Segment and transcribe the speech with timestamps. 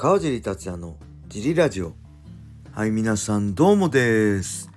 [0.00, 1.92] 川尻達也のジリラジオ。
[2.70, 4.70] はい皆さんどうもです。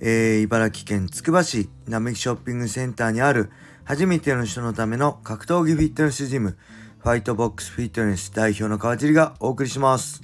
[0.00, 3.50] えー、茨城県つくば市並木ショッピングセンターにある
[3.84, 6.58] 初めての人のための格闘技フィットネスジム
[6.98, 10.20] ファイトボックスフィットネス代表の川尻がお送りします。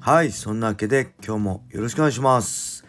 [0.00, 2.84] はいそんなわけで今日もよろしくお願いします。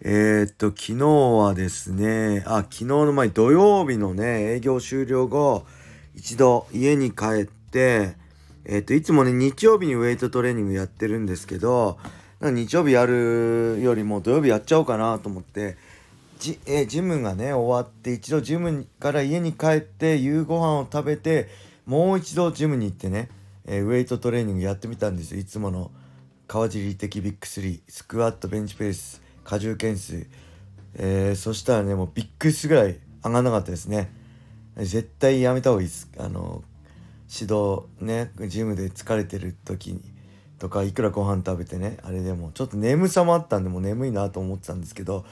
[0.00, 5.66] えー、っと昨日はですねあ昨日の前土曜日のね営業終了後
[6.14, 8.19] 一度家に帰って
[8.64, 11.98] えっ、ー、と、いつもね、日曜日にウェイトトレーニングやってるんですけど、
[12.40, 15.76] 日曜日やるよりも土曜日やっちゃおうかなと思って、
[16.38, 21.48] じえジムがね、終わって一度ジムから家に帰って夕ご飯を食べて、
[21.84, 23.28] もう一度ジムに行ってね、
[23.66, 25.40] えー、ウェイトトレーニングやってみたんですよ。
[25.40, 25.90] いつもの
[26.48, 30.26] 川尻的ビッグ3、スクワット、ベンチプレス、荷重懸垂。
[30.94, 34.10] えー、そしたらね、もうビッグスぐらい上がんなかったですね。
[34.76, 36.08] 絶対やめた方がいいです。
[36.16, 36.64] あの、
[37.32, 40.02] 指導ねジムで疲れてる時に
[40.58, 45.24] とかいくらご飯食べてねあれでもちょっと眠さもあったんでもう眠いなと思ってたんですけど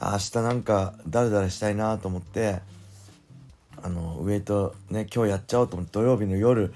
[0.00, 2.60] 明日なんかダラダラしたいなと思って
[3.82, 6.72] あのウエイトね今日やっちゃおうと思って土曜日の夜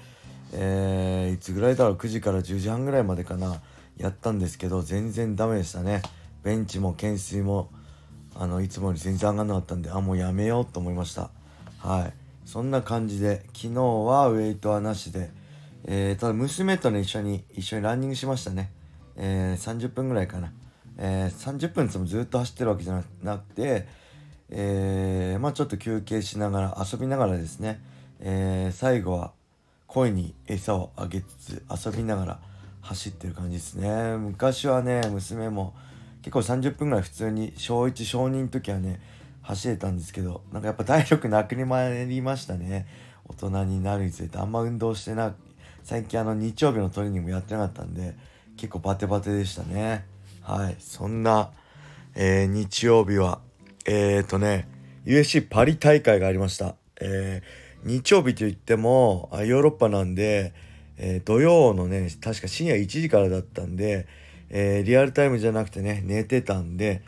[0.53, 3.61] えー、いつぐらいだろう9時から10時半ぐらいまでかな
[3.97, 6.01] やったんですけど全然ダメでしたね。
[6.43, 7.69] ベンチも懸垂も
[8.35, 11.31] あのいつもより全然上がんなかったんであもうやめようと思いました。
[11.79, 12.26] はい。
[12.47, 15.29] そんな感じで昨日はウェイトはなしで、
[15.83, 18.71] えー、ただ娘とね一緒に一緒にランニングしましたね、
[19.17, 20.53] えー、30分ぐらいかな、
[20.97, 23.85] えー、30分つもずっと走ってるわけじゃなくて、
[24.49, 27.81] えー、まあちょっと休憩しながら遊びながらですね、
[28.21, 29.33] えー、最後は
[29.85, 32.39] 声に餌をあげつつ遊びながら
[32.79, 34.15] 走ってる感じですね。
[34.15, 35.75] 昔はね娘も
[36.21, 39.01] 結構30分ぐらい普通に小1小2の時はね
[39.47, 42.85] 走れたんですけどなんかやっぱ体力なくなりましたね。
[43.29, 44.37] 大人になるにつれて。
[44.37, 45.35] あんま運動してな
[45.83, 48.15] 最近あの日曜日のトレーニングもやってなかったんで
[48.57, 50.05] 結構バテバテでしたね。
[50.41, 50.75] はい。
[50.79, 51.51] そんな、
[52.13, 53.39] えー、日曜日は
[53.85, 54.67] えっ、ー、とね
[55.05, 56.75] USC パリ大会がありました。
[56.99, 60.53] えー、日曜日といってもヨーロッパなんで、
[60.97, 64.07] え土曜のね確か深夜1時からだったんで、
[64.49, 67.01] えリアルタイムじゃなくてね寝てたんで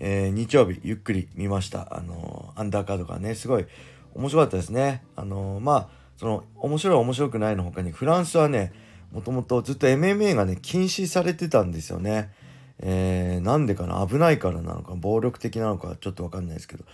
[0.00, 1.96] えー、日曜日ゆっくり見ました。
[1.96, 3.66] あのー、アンダーカードがね、すごい
[4.14, 5.02] 面白かったですね。
[5.16, 8.72] あのー、まあ、その、面白い面白くないの他に、フランスはね、
[9.12, 12.32] もともとずっと MMA がね、禁止されてたんですよね。
[12.80, 14.04] えー、なんでかな？
[14.06, 16.84] 危ないからなのか、暴力的なのか、ちょっとわかんないですけど。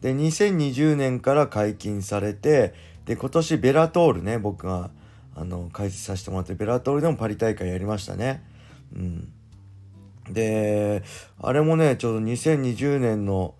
[0.00, 2.74] で、2020年から解禁されて、
[3.04, 4.90] で、今年ベラトールね、僕が、
[5.34, 8.42] あの、解説させてもらって、ベラトールでもパリ大会やりましたね。
[8.94, 9.32] うん。
[10.30, 11.02] で、
[11.40, 13.54] あれもね、ちょうど2020年の、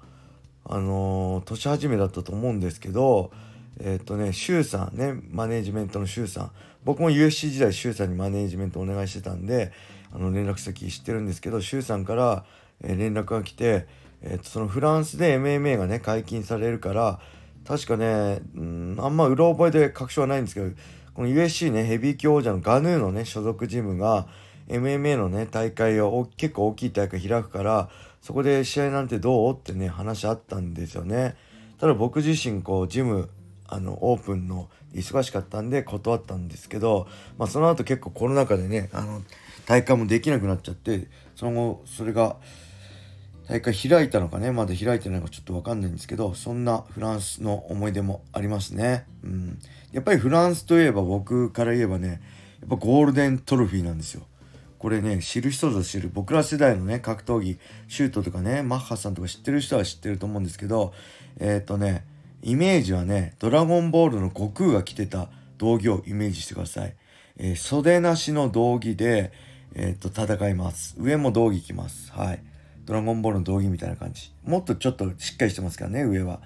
[0.64, 3.30] あのー、年始めだったと思うんですけど、
[3.80, 6.50] えっ、とね、周さんね、マネージメントの周さん。
[6.84, 9.72] 僕も USC 時代周さんにマネージメントお願いしてたんで、
[10.12, 12.44] あの、連絡先知ってるんですけど、周さんから、
[12.82, 13.86] えー、連絡が来て、
[14.22, 17.20] えっ、と、そのフランスで MMA がね、解禁されるから、
[17.66, 20.70] 確かね、うん、あんまうろ覚えで確証はないんですけど、
[21.14, 24.26] この USC ね、ヘビー級王者のガヌーのね、所属ジムが、
[24.68, 27.90] MMA のね、大会を結構大きい大会開くから、
[28.20, 29.54] そこで試合なんてどう？
[29.54, 31.36] ってね、話あったんですよね。
[31.78, 33.30] ただ僕自身、こう、ジム、
[33.66, 37.06] あの、オープンの忙しかったんで断ったんですけど、
[37.38, 39.22] まあその後結構コロナ禍でね、あの、
[39.66, 42.36] 大会もできなくなっちゃって、その後、それが、
[43.48, 49.06] 大会開いたのかね、まだ開いてないのかちょっとわかんないんですけど、そんなフランスの思い出もありますね。
[49.24, 49.58] うん。
[49.90, 52.20] やっぱりフランスといえば僕から言えばね、
[52.60, 54.22] やっぱゴールデントロフィーなんですよ。
[54.78, 57.58] これね、知る人ぞ知る、僕ら世代のね、格闘技、
[57.88, 60.92] シュートとかね、マッハさんとか知ってる人は知ってると思うんですけど、
[61.40, 62.04] えっ、ー、とね、
[62.42, 65.28] イメージはね、ドラゴンボールの悟空が着てた
[65.58, 66.94] 道着をイメージしてください。
[67.38, 69.32] えー、袖なしの道着で、
[69.74, 70.94] えっ、ー、と、戦います。
[70.98, 72.12] 上も道着着ます。
[72.12, 72.42] はい。
[72.84, 74.32] ドラゴンボールの道着みたいな感じ。
[74.44, 76.40] もっとちょっとしっかりしてますからね、上は。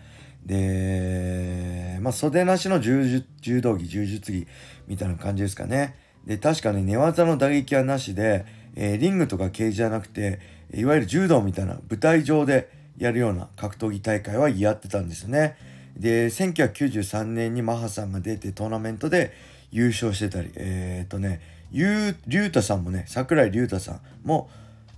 [0.44, 3.22] で、まあ、袖なしの柔
[3.60, 4.46] 道着、柔術着
[4.88, 5.96] みたいな感じですかね。
[6.26, 10.40] で、確かね、寝技の打撃はなしで、えー、リングとかケージじゃなくて、
[10.74, 15.56] いわゆる柔道みたいな舞台上でやるような格闘技大会はやってたんですね。
[15.96, 19.32] で、1993年にマハさんが出てトーナメントで
[19.70, 21.40] 優勝してたり、えー、っとね、
[21.70, 24.50] ゆう、りゅうたさんもね、桜井りゅうたさんも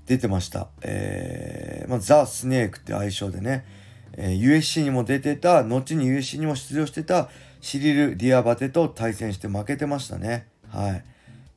[0.07, 0.69] 出てました。
[0.83, 3.65] えー、まあ、ザ・スネークって愛称でね、
[4.17, 7.29] えー、USC にも出てた、後に USC にも出場してた
[7.61, 10.47] シリル・ディアバテと対戦して負けてましたね。
[10.69, 11.05] はい。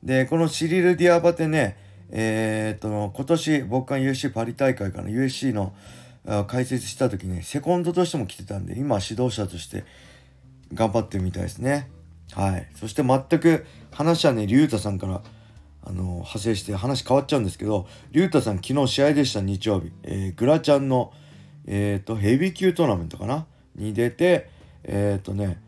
[0.02, 1.76] で、このシリル・ディアバテね、
[2.10, 5.74] えー、っと、今年僕が USC パリ大会から USC の
[6.46, 9.84] 解説した時ね、セコンドとしても来てたんで、今指導者として
[10.72, 11.90] 頑張ってるみたいですね。
[12.32, 12.68] はい。
[12.74, 15.22] そして全く話はね、竜太さんから、
[15.88, 21.12] あの派生して話変わっちゃうんですけど竜太さん昨日試合でした日曜日、えー、グラちゃんの、
[21.66, 23.46] えーと、ヘビー級トーナメントかな？
[23.74, 24.50] に出て
[24.84, 25.58] えっ、とね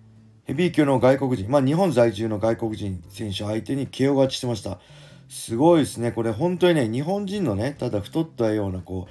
[0.50, 1.48] ヘビー級の外国人。
[1.48, 4.80] まあ日本在住の外国人選手相手に KO 勝ちしてました。
[5.28, 6.10] すごいですね。
[6.10, 9.06] これ本当にね日本人のねただ太ったようなこ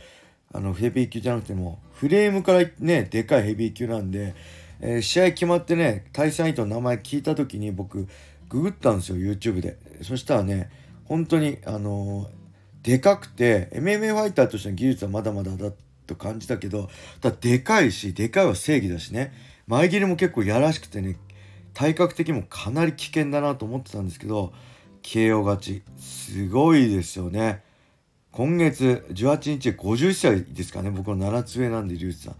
[0.53, 4.35] うあのヘビー級じゃなくてもフレームからねでかいヘビー級なんで、
[4.81, 8.09] えー、試合決まってね対戦相手の名前聞いた時に僕
[8.49, 9.77] ググったんですよ YouTube で。
[10.01, 10.69] そしたらね
[11.05, 12.29] 本当にあの
[12.83, 15.71] でかくて MMA ファイターとしての技術はまだまだだ
[16.05, 16.89] と感じたけど
[17.21, 19.31] ただでかいしでかいは正義だしね。
[19.67, 21.15] 前切りも結構やらしくてね
[21.79, 24.51] 体格的にもかなり危険だなと思ってたんですけど
[25.01, 27.63] KO 勝ちすごいですよね。
[28.33, 30.91] 今月18日51歳ですかね。
[30.91, 32.35] 僕の7つ上なんでリュウジさん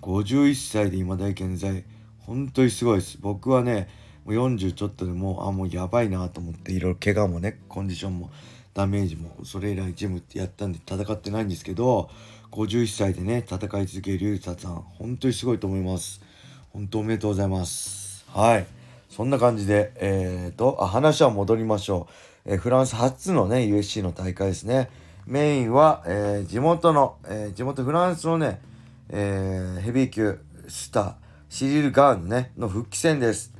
[0.00, 1.84] 51歳で今大健在。
[2.20, 3.18] 本当にすごいです。
[3.20, 3.90] 僕はね
[4.24, 8.30] もう40ちょっとでもうあもうやばいなと思っていろいろ怪我もねコンディションも
[8.72, 12.08] ダメージもそれ以来ジムってやったんで戦ってないんですけど
[12.52, 16.22] 51歳でね戦い続ける龍太さん本当にすごいと思います。
[16.70, 18.24] 本当おめでとうございます。
[18.28, 18.77] はい。
[19.08, 22.08] そんな感じでえっ、ー、とあ話は戻りましょ
[22.46, 24.90] う、えー、フランス初のね USC の大会ですね
[25.26, 28.62] メインは、えー、地元の、え地元フランスのね、
[29.10, 30.38] えヘビー級
[30.68, 31.14] スター
[31.50, 33.52] シリル・ガーンねの復帰戦です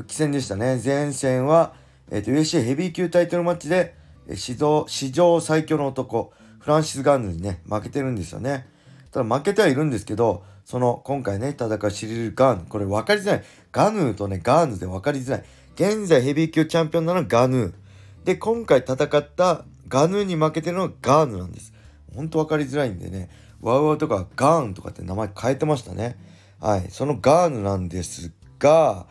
[0.00, 0.80] 復帰戦でしたね。
[0.82, 1.74] 前戦は、
[2.10, 3.94] えっ、ー、と、USC ヘビー級タイトルマッチで、
[4.34, 8.66] 史上、史上最強の男、フランシス・ガンヌにね、負けてるんですよね。
[9.12, 13.42] ただ負けてはいるんですけど、その、今回ね、戦うシリル・ガーヌ、これ分かりづらい。
[13.72, 15.44] ガヌーとね、ガーヌで分かりづらい。
[15.74, 18.24] 現在ヘビー級チャンピオンなのはガヌー。
[18.24, 21.72] で、今回戦ったガヌーに負けてるのはガーヌなんです。
[22.14, 23.30] ほんと分かりづらいんでね、
[23.60, 26.16] ワウワウとかガーンとかって名前変えてましたね。
[26.60, 26.86] はい。
[26.90, 28.30] そのガーヌなんです
[28.60, 29.06] が、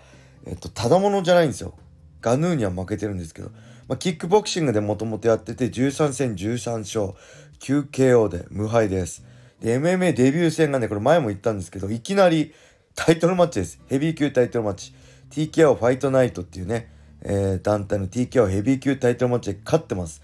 [0.45, 1.73] えっと、ただものじゃないんですよ。
[2.21, 3.49] ガヌーには負けてるんですけど、
[3.89, 7.17] まあ、キックボクシングでもともとやってて、13戦13勝、
[7.59, 9.27] 9KO で無敗です。
[9.61, 12.53] で、MMA デビュー戦がね、これ前も言ったんですけど、いきなり
[12.95, 13.79] タイトルマッチです。
[13.87, 14.93] ヘビー級タイトルマッチ。
[15.31, 16.91] TKO ファイトナイトっていうね、
[17.21, 20.21] えー、団体の TKO ヘビー級タイトルマッチで勝ってます。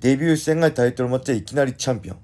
[0.00, 2.18] デビュー戦がタイトルマッチでいきなりチャンピオン。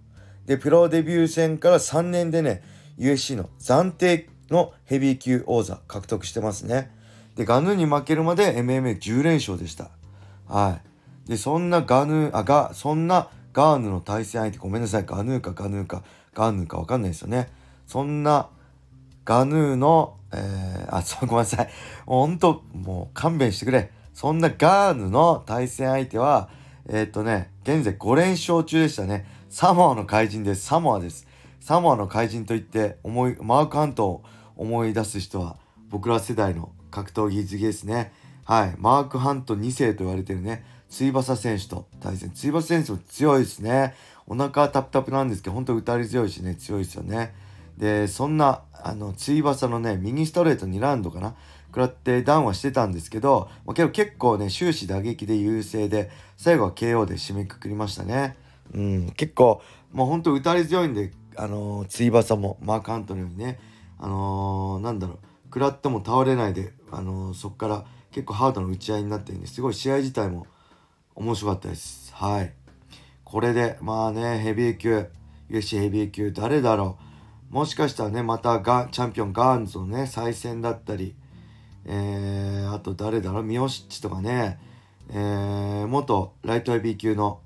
[0.47, 2.63] で、プロデビュー戦から3年でね、
[2.99, 6.91] USC の暫定のヘビー級王座獲得してますね。
[7.37, 9.91] で、ガヌーに負けるまで MMA10 連勝でした。
[10.47, 10.81] は
[11.27, 11.31] い。
[11.31, 16.03] で、そんなガヌー、あ、が、そんなガーヌの対戦相手、ごめんなさい、ガヌーかガヌーか、
[16.35, 17.49] ガーヌーかわかんないですよね。
[17.87, 18.49] そんな
[19.25, 21.71] ガヌーの、えー、あ、ごめんなさい。
[22.07, 23.91] ほんと、もう勘弁してくれ。
[24.15, 26.49] そんなガーヌの対戦相手は、
[26.89, 29.27] えー、っとね、現在5連勝中でしたね。
[29.49, 30.67] サモアの怪人です。
[30.67, 31.27] サモアです。
[31.61, 34.25] サモアの怪人といって思い、マークハントを
[34.57, 35.57] 思い出す人は、
[35.89, 38.13] 僕ら世代の格闘技好きですね。
[38.45, 38.75] はい。
[38.79, 42.31] マーク・ハント2世と言われてるね、ついばさ選手と対戦。
[42.33, 43.95] ついばさ選手も強いですね。
[44.27, 47.35] お腹はタプタプなんですけど、本当打たれ強いしね、強いですよね。
[47.79, 51.35] で、そんな、あの、ついばさのね、右ストレート2ラウンドかな
[51.69, 58.37] 食らってダウンはしてたんですけど、まあ、けど結構ね、終始打撃で優勢で、最後は KO で締めくくりましたね。
[58.75, 59.63] うん、結構、
[59.93, 63.59] もうほんと打たれ強いんで、あのー、ついばさも、マーク・ハントのようにね、
[63.99, 70.47] あのー、なんだろう、食らっても倒れないで、あのー、そこから結構ハードな打ち合いになってるんですごい試合自体も
[71.15, 72.15] 面白かったです。
[72.15, 72.53] はい。
[73.25, 75.07] これで、まあね、ヘビー級、
[75.51, 76.99] UFC ヘビー級、誰だろ
[77.51, 77.55] う。
[77.55, 81.15] もしかしたらね、またガチャンピオンガーンズのね、再戦だったり、
[81.85, 84.59] えー、あと誰だろう、ミオシッチとかね、
[85.11, 87.41] えー、元ライトヘビー級の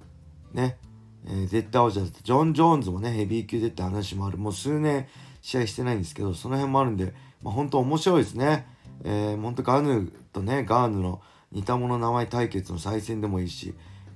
[0.53, 0.79] ね、
[1.29, 4.39] え、絶対王者だったジョン・ジョーンズもね、ヘビー級でって話もある。
[4.39, 5.09] もう数年
[5.43, 8.67] 試合してないんですけど、その辺もあるんで、まあ、本当面白いですね。
[9.05, 11.21] えー、本当ガヌーとね、ガーヌの
[11.53, 13.75] 似た者名前対決の再戦でもいいし、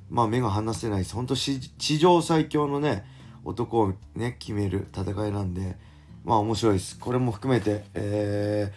[0.08, 1.14] まあ目が離せないです。
[1.14, 3.04] 本当地上最強のね、
[3.44, 5.76] 男をね、決める戦いなんで、
[6.24, 6.98] まあ面白いです。
[6.98, 8.72] これも含めて、え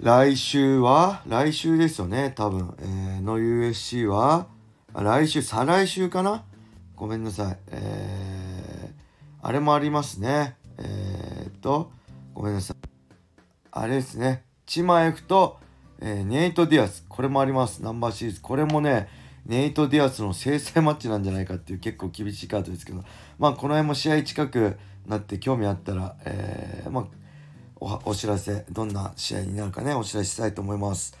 [0.00, 4.46] ー、来週は、来週ですよね、多分、えー、の USC は、
[4.94, 6.44] 来週、再来週かな？
[6.96, 7.58] ごめんなさい。
[7.68, 10.56] えー、あれもありますね。
[10.78, 11.90] えー、っと、
[12.34, 12.76] ごめんなさい。
[13.70, 14.47] あれですね。
[14.68, 15.56] チマエフと、
[15.98, 17.02] えー、ネイト・ディアス。
[17.08, 17.82] これもあります。
[17.82, 18.42] ナンバーシリーズ。
[18.42, 19.08] これもね、
[19.46, 23.02] ネイト・ディアスの制裁マッチなんじゃないかっていう結構厳しいカードですけど、
[23.38, 27.04] まあこの辺も試合近くなって興味あったら、えー、まあ
[28.04, 31.16] お、お知らせ、どんな試合になるかね、お知らせしたいと思います。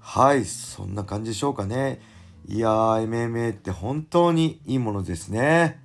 [0.00, 2.00] はい、そんな感じでしょうかね。
[2.48, 5.80] いやー、MMA って本当にいいものですね。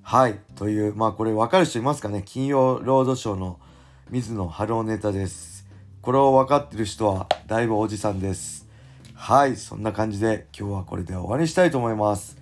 [0.00, 0.40] はい。
[0.56, 2.22] という、まあこれ分かる人いますかね？
[2.24, 3.60] 金曜ロードショーの
[4.08, 5.61] 水野晴夫ネタです。
[6.02, 8.66] これを分かってる人はだいぶおじさんです。
[9.14, 12.36] はいそんな感じで今日はこれで終わりにしたいと思います。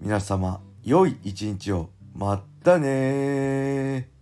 [0.00, 1.88] 皆様良い一日を。
[2.16, 4.15] またね